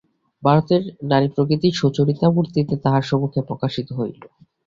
ভারতের 0.43 0.81
নারীপ্রকৃতি 1.03 1.67
সুচরিতা-মূর্তিতে 1.71 2.75
তাহার 2.83 3.03
সম্মুখে 3.03 3.41
প্রকাশিত 3.49 3.87
হইল। 3.93 4.19